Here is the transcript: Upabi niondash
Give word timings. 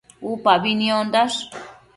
Upabi 0.29 0.71
niondash 0.79 1.37